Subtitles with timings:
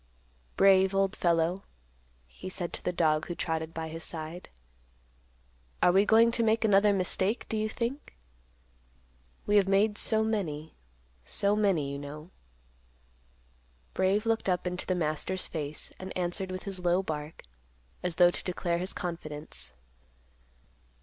[0.57, 1.61] "Brave, old fellow,"
[2.25, 4.49] he said to the dog who trotted by his side;
[5.79, 8.15] "are we going to make another mistake, do you think?
[9.45, 10.73] We have made so many,
[11.23, 12.31] so many, you know."
[13.93, 17.43] Brave looked up into the master's face, and answered with his low bark,
[18.01, 19.71] as though to declare his confidence.